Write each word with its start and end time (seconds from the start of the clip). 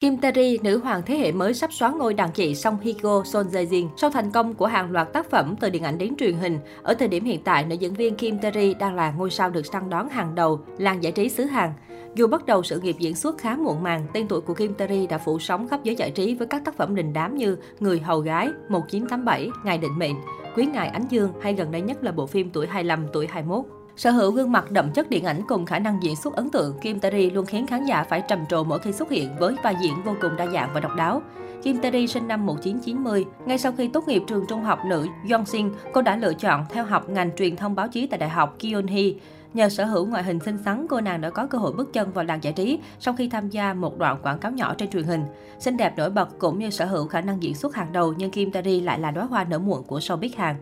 Kim 0.00 0.16
Tae-ri, 0.16 0.58
nữ 0.62 0.78
hoàng 0.78 1.02
thế 1.06 1.16
hệ 1.18 1.32
mới 1.32 1.54
sắp 1.54 1.72
xóa 1.72 1.90
ngôi 1.90 2.14
đàn 2.14 2.32
chị 2.32 2.54
Song 2.54 2.78
Hye-kyo, 2.82 3.24
Son 3.24 3.46
Jae-jin. 3.46 3.88
Sau 3.96 4.10
thành 4.10 4.30
công 4.30 4.54
của 4.54 4.66
hàng 4.66 4.90
loạt 4.90 5.12
tác 5.12 5.30
phẩm 5.30 5.54
từ 5.60 5.70
điện 5.70 5.82
ảnh 5.82 5.98
đến 5.98 6.16
truyền 6.16 6.34
hình, 6.34 6.58
ở 6.82 6.94
thời 6.94 7.08
điểm 7.08 7.24
hiện 7.24 7.40
tại, 7.44 7.64
nữ 7.64 7.74
diễn 7.74 7.94
viên 7.94 8.14
Kim 8.14 8.38
Tae-ri 8.38 8.78
đang 8.78 8.94
là 8.94 9.10
ngôi 9.10 9.30
sao 9.30 9.50
được 9.50 9.66
săn 9.66 9.90
đón 9.90 10.08
hàng 10.08 10.34
đầu 10.34 10.60
làng 10.78 11.02
giải 11.02 11.12
trí 11.12 11.28
xứ 11.28 11.44
Hàn. 11.44 11.72
Dù 12.14 12.26
bắt 12.26 12.46
đầu 12.46 12.62
sự 12.62 12.80
nghiệp 12.80 12.96
diễn 12.98 13.14
xuất 13.14 13.38
khá 13.38 13.56
muộn 13.56 13.82
màng, 13.82 14.06
tên 14.12 14.28
tuổi 14.28 14.40
của 14.40 14.54
Kim 14.54 14.74
Tae-ri 14.78 15.08
đã 15.08 15.18
phủ 15.18 15.38
sóng 15.38 15.68
khắp 15.68 15.80
giới 15.84 15.96
giải 15.96 16.10
trí 16.10 16.34
với 16.34 16.46
các 16.46 16.64
tác 16.64 16.76
phẩm 16.76 16.94
đình 16.94 17.12
đám 17.12 17.36
như 17.36 17.56
Người 17.80 18.00
hầu 18.00 18.20
gái, 18.20 18.48
1987, 18.68 19.48
Ngày 19.64 19.78
định 19.78 19.98
mệnh, 19.98 20.16
Quý 20.56 20.66
ngài 20.66 20.88
Ánh 20.88 21.04
Dương 21.10 21.32
hay 21.40 21.54
gần 21.54 21.70
đây 21.70 21.80
nhất 21.80 22.04
là 22.04 22.12
bộ 22.12 22.26
phim 22.26 22.50
Tuổi 22.50 22.66
25, 22.66 23.06
Tuổi 23.12 23.26
21. 23.26 23.79
Sở 23.96 24.10
hữu 24.10 24.32
gương 24.32 24.52
mặt 24.52 24.70
đậm 24.70 24.90
chất 24.92 25.10
điện 25.10 25.24
ảnh 25.24 25.42
cùng 25.48 25.66
khả 25.66 25.78
năng 25.78 26.02
diễn 26.02 26.16
xuất 26.16 26.34
ấn 26.34 26.50
tượng, 26.50 26.78
Kim 26.78 26.98
Tae-ri 26.98 27.34
luôn 27.34 27.46
khiến 27.46 27.66
khán 27.66 27.84
giả 27.84 28.02
phải 28.02 28.22
trầm 28.28 28.46
trồ 28.48 28.64
mỗi 28.64 28.78
khi 28.78 28.92
xuất 28.92 29.10
hiện 29.10 29.36
với 29.38 29.56
vai 29.62 29.74
diễn 29.82 29.94
vô 30.04 30.14
cùng 30.20 30.36
đa 30.36 30.46
dạng 30.46 30.70
và 30.74 30.80
độc 30.80 30.96
đáo. 30.96 31.22
Kim 31.62 31.76
Tae-ri 31.76 32.06
sinh 32.06 32.28
năm 32.28 32.46
1990. 32.46 33.24
Ngay 33.46 33.58
sau 33.58 33.72
khi 33.72 33.88
tốt 33.88 34.08
nghiệp 34.08 34.22
trường 34.26 34.46
trung 34.48 34.62
học 34.62 34.78
nữ 34.84 35.06
Yongsin, 35.30 35.70
cô 35.92 36.02
đã 36.02 36.16
lựa 36.16 36.34
chọn 36.34 36.66
theo 36.68 36.84
học 36.84 37.08
ngành 37.08 37.30
truyền 37.36 37.56
thông 37.56 37.74
báo 37.74 37.88
chí 37.88 38.06
tại 38.06 38.18
Đại 38.18 38.28
học 38.28 38.56
Kyunhee. 38.58 39.12
Nhờ 39.54 39.68
sở 39.68 39.84
hữu 39.84 40.06
ngoại 40.06 40.22
hình 40.22 40.40
xinh 40.40 40.58
xắn, 40.64 40.86
cô 40.88 41.00
nàng 41.00 41.20
đã 41.20 41.30
có 41.30 41.46
cơ 41.46 41.58
hội 41.58 41.72
bước 41.72 41.92
chân 41.92 42.12
vào 42.12 42.24
làng 42.24 42.42
giải 42.42 42.52
trí 42.52 42.78
sau 42.98 43.14
khi 43.14 43.28
tham 43.28 43.48
gia 43.48 43.74
một 43.74 43.98
đoạn 43.98 44.18
quảng 44.22 44.38
cáo 44.38 44.52
nhỏ 44.52 44.74
trên 44.74 44.90
truyền 44.90 45.04
hình. 45.04 45.24
Xinh 45.58 45.76
đẹp 45.76 45.94
nổi 45.96 46.10
bật 46.10 46.38
cũng 46.38 46.58
như 46.58 46.70
sở 46.70 46.84
hữu 46.84 47.06
khả 47.06 47.20
năng 47.20 47.42
diễn 47.42 47.54
xuất 47.54 47.74
hàng 47.74 47.92
đầu, 47.92 48.14
nhưng 48.16 48.30
Kim 48.30 48.50
Tae-ri 48.50 48.84
lại 48.84 49.00
là 49.00 49.10
đóa 49.10 49.24
hoa 49.24 49.44
nở 49.44 49.58
muộn 49.58 49.82
của 49.84 49.98
showbiz 49.98 50.30
Hàn. 50.36 50.56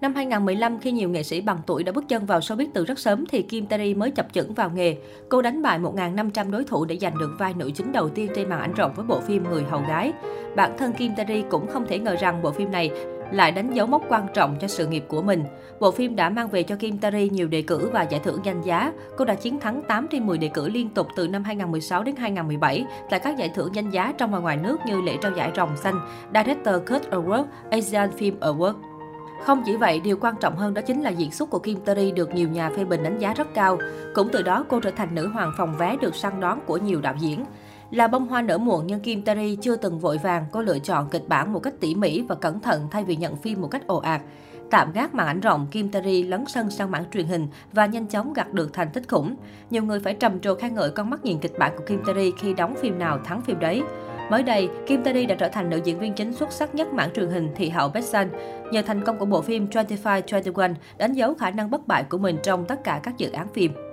Năm 0.00 0.14
2015, 0.14 0.78
khi 0.78 0.92
nhiều 0.92 1.08
nghệ 1.08 1.22
sĩ 1.22 1.40
bằng 1.40 1.58
tuổi 1.66 1.84
đã 1.84 1.92
bước 1.92 2.04
chân 2.08 2.26
vào 2.26 2.40
showbiz 2.40 2.66
từ 2.74 2.84
rất 2.84 2.98
sớm 2.98 3.24
thì 3.26 3.42
Kim 3.42 3.66
Terry 3.66 3.94
mới 3.94 4.10
chập 4.10 4.26
chững 4.32 4.54
vào 4.54 4.70
nghề. 4.70 4.96
Cô 5.28 5.42
đánh 5.42 5.62
bại 5.62 5.78
1.500 5.78 6.50
đối 6.50 6.64
thủ 6.64 6.84
để 6.84 6.98
giành 6.98 7.18
được 7.18 7.36
vai 7.38 7.54
nữ 7.54 7.70
chính 7.74 7.92
đầu 7.92 8.08
tiên 8.08 8.30
trên 8.34 8.48
màn 8.48 8.60
ảnh 8.60 8.74
rộng 8.74 8.92
với 8.94 9.06
bộ 9.06 9.20
phim 9.20 9.44
Người 9.50 9.62
hầu 9.62 9.80
gái. 9.88 10.12
Bản 10.56 10.78
thân 10.78 10.92
Kim 10.92 11.12
Terry 11.16 11.44
cũng 11.50 11.66
không 11.66 11.86
thể 11.86 11.98
ngờ 11.98 12.16
rằng 12.20 12.42
bộ 12.42 12.50
phim 12.50 12.72
này 12.72 12.90
lại 13.32 13.52
đánh 13.52 13.70
dấu 13.70 13.86
mốc 13.86 14.02
quan 14.08 14.26
trọng 14.34 14.56
cho 14.60 14.68
sự 14.68 14.86
nghiệp 14.86 15.04
của 15.08 15.22
mình. 15.22 15.44
Bộ 15.80 15.90
phim 15.90 16.16
đã 16.16 16.30
mang 16.30 16.48
về 16.48 16.62
cho 16.62 16.76
Kim 16.76 16.96
Tae-ri 16.96 17.30
nhiều 17.30 17.48
đề 17.48 17.62
cử 17.62 17.90
và 17.92 18.02
giải 18.02 18.20
thưởng 18.24 18.40
danh 18.44 18.62
giá. 18.62 18.92
Cô 19.16 19.24
đã 19.24 19.34
chiến 19.34 19.60
thắng 19.60 19.82
8 19.88 20.06
trên 20.10 20.26
10 20.26 20.38
đề 20.38 20.48
cử 20.48 20.68
liên 20.68 20.88
tục 20.88 21.06
từ 21.16 21.28
năm 21.28 21.44
2016 21.44 22.02
đến 22.02 22.16
2017 22.16 22.84
tại 23.10 23.20
các 23.20 23.36
giải 23.38 23.50
thưởng 23.54 23.74
danh 23.74 23.90
giá 23.90 24.12
trong 24.18 24.30
và 24.30 24.38
ngoài 24.38 24.56
nước 24.56 24.76
như 24.86 25.00
lễ 25.00 25.16
trao 25.22 25.32
giải 25.32 25.50
Rồng 25.56 25.76
Xanh, 25.76 26.00
Director 26.34 26.74
Cut 26.86 27.10
Award, 27.10 27.44
Asian 27.70 28.10
Film 28.18 28.38
Award. 28.38 28.95
Không 29.44 29.62
chỉ 29.66 29.76
vậy, 29.76 30.00
điều 30.00 30.16
quan 30.16 30.34
trọng 30.40 30.56
hơn 30.56 30.74
đó 30.74 30.82
chính 30.82 31.02
là 31.02 31.10
diễn 31.10 31.30
xuất 31.30 31.50
của 31.50 31.58
Kim 31.58 31.80
Tae 31.80 32.10
được 32.10 32.34
nhiều 32.34 32.48
nhà 32.48 32.70
phê 32.76 32.84
bình 32.84 33.02
đánh 33.02 33.18
giá 33.18 33.34
rất 33.34 33.54
cao. 33.54 33.78
Cũng 34.14 34.28
từ 34.32 34.42
đó, 34.42 34.64
cô 34.68 34.80
trở 34.80 34.90
thành 34.90 35.14
nữ 35.14 35.28
hoàng 35.28 35.52
phòng 35.58 35.76
vé 35.78 35.96
được 36.00 36.14
săn 36.14 36.40
đón 36.40 36.60
của 36.66 36.76
nhiều 36.76 37.00
đạo 37.00 37.14
diễn. 37.18 37.44
Là 37.90 38.08
bông 38.08 38.28
hoa 38.28 38.42
nở 38.42 38.58
muộn 38.58 38.86
nhưng 38.86 39.00
Kim 39.00 39.22
Tae 39.22 39.54
chưa 39.60 39.76
từng 39.76 39.98
vội 39.98 40.18
vàng, 40.18 40.46
cô 40.52 40.62
lựa 40.62 40.78
chọn 40.78 41.08
kịch 41.10 41.28
bản 41.28 41.52
một 41.52 41.60
cách 41.60 41.74
tỉ 41.80 41.94
mỉ 41.94 42.22
và 42.22 42.34
cẩn 42.34 42.60
thận 42.60 42.88
thay 42.90 43.04
vì 43.04 43.16
nhận 43.16 43.36
phim 43.36 43.60
một 43.60 43.68
cách 43.68 43.86
ồ 43.86 43.96
ạt. 43.96 44.20
Tạm 44.70 44.92
gác 44.92 45.14
màn 45.14 45.26
ảnh 45.26 45.40
rộng, 45.40 45.66
Kim 45.70 45.90
Tae 45.90 46.22
lấn 46.22 46.44
sân 46.46 46.70
sang 46.70 46.90
mảng 46.90 47.04
truyền 47.12 47.26
hình 47.26 47.48
và 47.72 47.86
nhanh 47.86 48.06
chóng 48.06 48.32
gặt 48.32 48.52
được 48.52 48.72
thành 48.72 48.90
tích 48.90 49.08
khủng. 49.08 49.36
Nhiều 49.70 49.82
người 49.82 50.00
phải 50.00 50.14
trầm 50.14 50.40
trồ 50.40 50.54
khen 50.54 50.74
ngợi 50.74 50.90
con 50.90 51.10
mắt 51.10 51.24
nhìn 51.24 51.38
kịch 51.38 51.58
bản 51.58 51.72
của 51.76 51.84
Kim 51.86 52.02
Tae 52.06 52.30
khi 52.38 52.54
đóng 52.54 52.74
phim 52.80 52.98
nào 52.98 53.18
thắng 53.24 53.42
phim 53.42 53.58
đấy. 53.60 53.82
Mới 54.30 54.42
đây, 54.42 54.68
Kim 54.86 55.02
Tae 55.02 55.24
đã 55.26 55.34
trở 55.34 55.48
thành 55.48 55.70
nữ 55.70 55.80
diễn 55.84 55.98
viên 55.98 56.12
chính 56.12 56.32
xuất 56.32 56.52
sắc 56.52 56.74
nhất 56.74 56.92
mảng 56.92 57.10
truyền 57.14 57.28
hình 57.28 57.48
thị 57.56 57.68
hậu 57.68 57.88
Best 57.88 58.16
nhờ 58.72 58.82
thành 58.82 59.04
công 59.04 59.18
của 59.18 59.26
bộ 59.26 59.42
phim 59.42 59.66
25-21 59.66 60.74
đánh 60.98 61.12
dấu 61.12 61.34
khả 61.34 61.50
năng 61.50 61.70
bất 61.70 61.86
bại 61.86 62.04
của 62.10 62.18
mình 62.18 62.38
trong 62.42 62.64
tất 62.64 62.84
cả 62.84 63.00
các 63.02 63.18
dự 63.18 63.30
án 63.30 63.48
phim. 63.54 63.85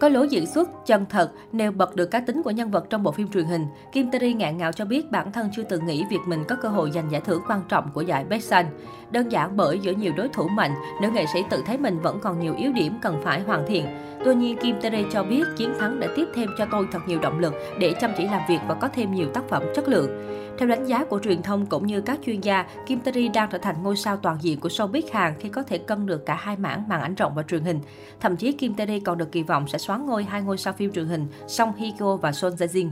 Có 0.00 0.08
lối 0.08 0.28
diễn 0.28 0.46
xuất 0.46 0.86
chân 0.86 1.06
thật, 1.10 1.32
nêu 1.52 1.72
bật 1.72 1.96
được 1.96 2.06
cá 2.06 2.20
tính 2.20 2.42
của 2.42 2.50
nhân 2.50 2.70
vật 2.70 2.86
trong 2.90 3.02
bộ 3.02 3.12
phim 3.12 3.28
truyền 3.28 3.44
hình. 3.44 3.66
Kim 3.92 4.10
Tae 4.10 4.32
ngạn 4.32 4.58
ngào 4.58 4.72
cho 4.72 4.84
biết 4.84 5.10
bản 5.10 5.32
thân 5.32 5.48
chưa 5.56 5.62
từng 5.62 5.86
nghĩ 5.86 6.04
việc 6.10 6.20
mình 6.26 6.44
có 6.48 6.56
cơ 6.56 6.68
hội 6.68 6.90
giành 6.90 7.10
giải 7.10 7.20
thưởng 7.20 7.42
quan 7.48 7.60
trọng 7.68 7.90
của 7.94 8.00
giải 8.00 8.24
Best 8.24 8.50
Sun. 8.50 8.64
Đơn 9.10 9.28
giản 9.28 9.56
bởi 9.56 9.78
giữa 9.78 9.92
nhiều 9.92 10.12
đối 10.16 10.28
thủ 10.28 10.48
mạnh, 10.48 10.74
nữ 11.02 11.10
nghệ 11.10 11.24
sĩ 11.34 11.40
tự 11.50 11.62
thấy 11.66 11.78
mình 11.78 12.00
vẫn 12.00 12.18
còn 12.22 12.40
nhiều 12.40 12.54
yếu 12.56 12.72
điểm 12.72 12.98
cần 13.02 13.20
phải 13.24 13.40
hoàn 13.40 13.66
thiện. 13.66 13.86
Tuy 14.24 14.34
nhiên, 14.34 14.56
Kim 14.56 14.80
Tae 14.80 15.02
cho 15.12 15.24
biết 15.24 15.44
chiến 15.56 15.72
thắng 15.78 16.00
đã 16.00 16.08
tiếp 16.16 16.28
thêm 16.34 16.48
cho 16.58 16.66
tôi 16.70 16.86
thật 16.92 17.00
nhiều 17.06 17.18
động 17.20 17.38
lực 17.38 17.54
để 17.80 17.94
chăm 18.00 18.10
chỉ 18.16 18.24
làm 18.24 18.40
việc 18.48 18.60
và 18.68 18.74
có 18.74 18.88
thêm 18.88 19.14
nhiều 19.14 19.28
tác 19.34 19.48
phẩm 19.48 19.62
chất 19.74 19.88
lượng. 19.88 20.10
Theo 20.58 20.68
đánh 20.68 20.84
giá 20.84 21.04
của 21.04 21.18
truyền 21.18 21.42
thông 21.42 21.66
cũng 21.66 21.86
như 21.86 22.00
các 22.00 22.18
chuyên 22.26 22.40
gia, 22.40 22.66
Kim 22.86 23.00
Tae 23.00 23.28
đang 23.34 23.50
trở 23.50 23.58
thành 23.58 23.82
ngôi 23.82 23.96
sao 23.96 24.16
toàn 24.16 24.36
diện 24.40 24.60
của 24.60 24.68
showbiz 24.68 25.02
Hàn 25.12 25.34
khi 25.40 25.48
có 25.48 25.62
thể 25.62 25.78
cân 25.78 26.06
được 26.06 26.26
cả 26.26 26.34
hai 26.34 26.56
mảng 26.56 26.88
màn 26.88 27.00
ảnh 27.00 27.14
rộng 27.14 27.34
và 27.34 27.42
truyền 27.42 27.62
hình. 27.62 27.80
Thậm 28.20 28.36
chí 28.36 28.52
Kim 28.52 28.74
Tae 28.74 28.98
còn 29.04 29.18
được 29.18 29.32
kỳ 29.32 29.42
vọng 29.42 29.68
sẽ 29.68 29.78
xóa 29.88 29.98
ngôi 29.98 30.24
hai 30.24 30.42
ngôi 30.42 30.58
sao 30.58 30.72
phim 30.72 30.92
truyền 30.92 31.06
hình 31.06 31.26
Song 31.46 31.72
Hye-kyo 31.78 32.16
và 32.16 32.32
Son 32.32 32.52
Jae-jin. 32.52 32.90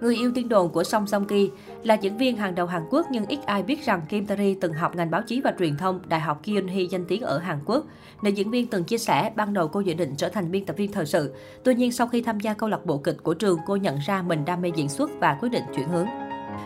Người 0.00 0.16
yêu 0.16 0.32
tiên 0.34 0.48
đồn 0.48 0.70
của 0.70 0.84
Song 0.84 1.06
Song 1.06 1.26
Ki 1.26 1.50
là 1.82 1.94
diễn 1.94 2.16
viên 2.16 2.36
hàng 2.36 2.54
đầu 2.54 2.66
Hàn 2.66 2.82
Quốc 2.90 3.06
nhưng 3.10 3.26
ít 3.26 3.38
ai 3.46 3.62
biết 3.62 3.84
rằng 3.84 4.00
Kim 4.08 4.26
Tae-ri 4.26 4.54
từng 4.60 4.72
học 4.72 4.96
ngành 4.96 5.10
báo 5.10 5.22
chí 5.22 5.40
và 5.40 5.52
truyền 5.58 5.76
thông 5.76 6.00
Đại 6.08 6.20
học 6.20 6.40
Kyunhee 6.42 6.82
danh 6.90 7.04
tiếng 7.04 7.22
ở 7.22 7.38
Hàn 7.38 7.58
Quốc. 7.66 7.84
Nữ 8.22 8.30
diễn 8.30 8.50
viên 8.50 8.66
từng 8.66 8.84
chia 8.84 8.98
sẻ 8.98 9.32
ban 9.36 9.52
đầu 9.52 9.68
cô 9.68 9.80
dự 9.80 9.94
định 9.94 10.14
trở 10.16 10.28
thành 10.28 10.50
biên 10.50 10.66
tập 10.66 10.76
viên 10.76 10.92
thời 10.92 11.06
sự. 11.06 11.34
Tuy 11.64 11.74
nhiên 11.74 11.92
sau 11.92 12.06
khi 12.06 12.22
tham 12.22 12.40
gia 12.40 12.54
câu 12.54 12.68
lạc 12.68 12.86
bộ 12.86 12.98
kịch 12.98 13.16
của 13.22 13.34
trường, 13.34 13.58
cô 13.66 13.76
nhận 13.76 13.98
ra 14.06 14.22
mình 14.22 14.44
đam 14.44 14.62
mê 14.62 14.70
diễn 14.76 14.88
xuất 14.88 15.10
và 15.20 15.38
quyết 15.40 15.48
định 15.48 15.64
chuyển 15.76 15.88
hướng. 15.88 16.06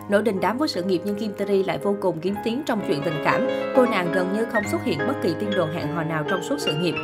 Nỗi 0.08 0.22
đình 0.22 0.40
đám 0.40 0.58
với 0.58 0.68
sự 0.68 0.82
nghiệp 0.82 1.00
nhưng 1.04 1.18
Kim 1.18 1.32
Tae-ri 1.32 1.66
lại 1.66 1.78
vô 1.78 1.96
cùng 2.00 2.20
kiếm 2.20 2.34
tiếng 2.44 2.62
trong 2.66 2.80
chuyện 2.88 3.00
tình 3.04 3.22
cảm. 3.24 3.46
Cô 3.76 3.86
nàng 3.86 4.12
gần 4.12 4.32
như 4.32 4.44
không 4.44 4.64
xuất 4.70 4.84
hiện 4.84 4.98
bất 4.98 5.14
kỳ 5.22 5.34
tin 5.40 5.50
đồn 5.50 5.72
hẹn 5.74 5.94
hò 5.94 6.02
nào 6.02 6.24
trong 6.28 6.42
suốt 6.42 6.56
sự 6.58 6.74
nghiệp. 6.74 6.94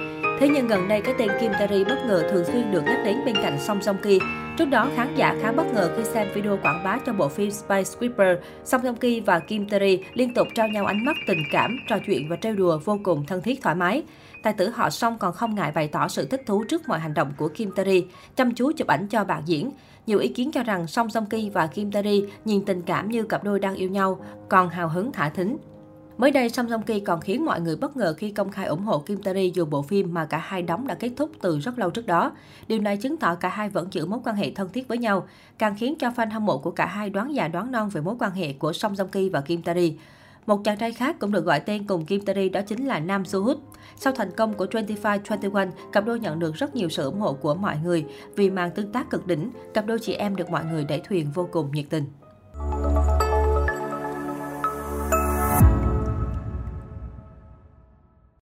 Thế 0.41 0.49
nhưng 0.49 0.67
gần 0.67 0.89
đây 0.89 1.01
cái 1.01 1.15
tên 1.19 1.31
Kim 1.41 1.53
Tae-ri 1.53 1.85
bất 1.85 1.99
ngờ 2.07 2.29
thường 2.31 2.45
xuyên 2.45 2.71
được 2.71 2.85
nhắc 2.85 2.99
đến 3.05 3.17
bên 3.25 3.35
cạnh 3.43 3.59
Song 3.61 3.83
Song 3.83 3.97
Ki. 4.03 4.19
Trước 4.57 4.65
đó 4.65 4.89
khán 4.97 5.15
giả 5.15 5.37
khá 5.43 5.53
bất 5.53 5.75
ngờ 5.75 5.95
khi 5.97 6.05
xem 6.05 6.29
video 6.35 6.59
quảng 6.63 6.85
bá 6.85 6.99
cho 7.07 7.13
bộ 7.13 7.29
phim 7.29 7.51
Spy 7.51 7.85
Squipper, 7.85 8.39
Song 8.65 8.81
Song 8.85 8.97
Ki 8.97 9.21
và 9.21 9.39
Kim 9.39 9.67
Tae-ri 9.67 9.99
liên 10.15 10.35
tục 10.35 10.49
trao 10.55 10.69
nhau 10.69 10.87
ánh 10.87 11.05
mắt 11.05 11.17
tình 11.27 11.43
cảm, 11.53 11.77
trò 11.89 11.97
chuyện 12.07 12.29
và 12.29 12.37
trêu 12.37 12.55
đùa 12.55 12.79
vô 12.85 12.99
cùng 13.03 13.27
thân 13.27 13.43
thiết 13.43 13.63
thoải 13.63 13.75
mái. 13.75 14.03
Tài 14.43 14.53
tử 14.53 14.69
họ 14.69 14.91
Song 14.91 15.19
còn 15.19 15.33
không 15.33 15.55
ngại 15.55 15.73
bày 15.75 15.89
tỏ 15.89 16.09
sự 16.09 16.27
thích 16.27 16.43
thú 16.47 16.65
trước 16.65 16.89
mọi 16.89 16.99
hành 16.99 17.15
động 17.15 17.33
của 17.37 17.49
Kim 17.49 17.71
Tae-ri, 17.71 18.03
chăm 18.37 18.55
chú 18.55 18.73
chụp 18.73 18.89
ảnh 18.89 19.07
cho 19.07 19.25
bạn 19.25 19.43
diễn. 19.47 19.71
Nhiều 20.07 20.19
ý 20.19 20.29
kiến 20.29 20.53
cho 20.53 20.63
rằng 20.63 20.87
Song 20.87 21.11
Song 21.11 21.27
Ki 21.27 21.51
và 21.51 21.67
Kim 21.67 21.91
Tae-ri 21.91 22.27
nhìn 22.45 22.65
tình 22.65 22.83
cảm 22.83 23.11
như 23.11 23.23
cặp 23.23 23.45
đôi 23.45 23.61
đang 23.61 23.75
yêu 23.75 23.89
nhau, 23.91 24.25
còn 24.49 24.69
hào 24.69 24.89
hứng 24.89 25.13
thả 25.13 25.29
thính. 25.29 25.57
Mới 26.21 26.31
đây, 26.31 26.49
Song 26.49 26.67
Joong 26.67 26.83
Ki 26.83 27.01
còn 27.01 27.21
khiến 27.21 27.45
mọi 27.45 27.61
người 27.61 27.77
bất 27.77 27.97
ngờ 27.97 28.15
khi 28.19 28.31
công 28.31 28.51
khai 28.51 28.67
ủng 28.67 28.83
hộ 28.83 28.99
Kim 28.99 29.21
Tae-ri 29.21 29.51
dù 29.55 29.65
bộ 29.65 29.83
phim 29.83 30.15
mà 30.15 30.25
cả 30.25 30.39
hai 30.39 30.63
đóng 30.63 30.87
đã 30.87 30.95
kết 30.95 31.11
thúc 31.17 31.31
từ 31.41 31.59
rất 31.59 31.79
lâu 31.79 31.91
trước 31.91 32.07
đó. 32.07 32.33
Điều 32.69 32.81
này 32.81 32.97
chứng 32.97 33.17
tỏ 33.17 33.35
cả 33.35 33.49
hai 33.49 33.69
vẫn 33.69 33.89
giữ 33.91 34.07
mối 34.07 34.21
quan 34.25 34.37
hệ 34.37 34.51
thân 34.51 34.69
thiết 34.73 34.89
với 34.89 34.99
nhau, 34.99 35.29
càng 35.59 35.75
khiến 35.79 35.95
cho 35.99 36.09
fan 36.09 36.31
hâm 36.31 36.47
mộ 36.47 36.59
của 36.59 36.71
cả 36.71 36.87
hai 36.87 37.11
đoán 37.11 37.35
già 37.35 37.49
đoán 37.49 37.73
non 37.73 37.89
về 37.89 38.01
mối 38.01 38.15
quan 38.19 38.33
hệ 38.33 38.53
của 38.53 38.73
Song 38.73 38.95
Joong 38.95 39.07
Ki 39.07 39.29
và 39.29 39.41
Kim 39.41 39.61
Tae-ri. 39.61 39.93
Một 40.47 40.65
chàng 40.65 40.79
trai 40.79 40.93
khác 40.93 41.17
cũng 41.19 41.33
được 41.33 41.45
gọi 41.45 41.61
tên 41.61 41.85
cùng 41.85 42.05
Kim 42.05 42.21
Tae-ri 42.21 42.51
đó 42.51 42.61
chính 42.67 42.87
là 42.87 42.99
Nam 42.99 43.25
Soo 43.25 43.39
Hoot. 43.39 43.59
Sau 43.97 44.13
thành 44.13 44.31
công 44.37 44.55
của 44.55 44.67
25-21, 44.67 45.69
cặp 45.93 46.07
đôi 46.07 46.21
nhận 46.21 46.39
được 46.39 46.55
rất 46.55 46.75
nhiều 46.77 46.89
sự 46.89 47.05
ủng 47.05 47.21
hộ 47.21 47.33
của 47.33 47.55
mọi 47.55 47.77
người 47.85 48.05
vì 48.37 48.51
màn 48.51 48.71
tương 48.71 48.93
tác 48.93 49.11
cực 49.11 49.27
đỉnh, 49.27 49.51
cặp 49.75 49.87
đôi 49.87 49.99
chị 49.99 50.13
em 50.13 50.37
được 50.37 50.51
mọi 50.51 50.65
người 50.65 50.85
đẩy 50.85 51.01
thuyền 51.09 51.31
vô 51.35 51.49
cùng 51.53 51.73
nhiệt 51.73 51.87
tình. 51.91 52.05